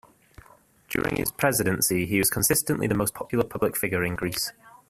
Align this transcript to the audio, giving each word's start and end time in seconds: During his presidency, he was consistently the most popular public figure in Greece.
During 0.89 1.17
his 1.17 1.31
presidency, 1.31 2.07
he 2.07 2.17
was 2.17 2.31
consistently 2.31 2.87
the 2.87 2.95
most 2.95 3.13
popular 3.13 3.43
public 3.43 3.77
figure 3.77 4.03
in 4.03 4.15
Greece. 4.15 4.51